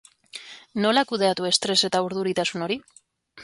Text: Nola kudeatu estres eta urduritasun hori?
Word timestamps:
Nola 0.85 1.03
kudeatu 1.11 1.47
estres 1.51 1.77
eta 1.91 2.03
urduritasun 2.09 2.69
hori? 2.69 2.83